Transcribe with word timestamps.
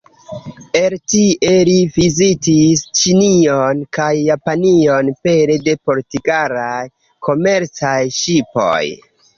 El 0.77 0.93
tie, 1.13 1.51
li 1.69 1.75
vizitis 1.97 2.83
Ĉinion 3.01 3.83
kaj 3.99 4.09
Japanion 4.31 5.15
pere 5.29 5.61
de 5.69 5.79
portugalaj 5.89 6.83
komercaj 7.31 7.99
ŝipoj. 8.23 8.79